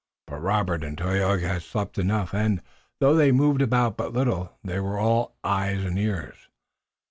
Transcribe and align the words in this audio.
But 0.25 0.39
Robert 0.41 0.83
and 0.83 0.97
Tayoga 0.97 1.47
had 1.47 1.61
slept 1.61 1.99
enough, 1.99 2.33
and, 2.33 2.63
though 2.99 3.13
they 3.15 3.31
moved 3.31 3.61
about 3.61 3.97
but 3.97 4.13
little, 4.13 4.57
they 4.63 4.79
were 4.79 4.97
all 4.97 5.35
eyes 5.43 5.85
and 5.85 5.99
ears. 5.99 6.47